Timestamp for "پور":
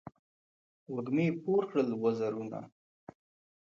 1.43-1.63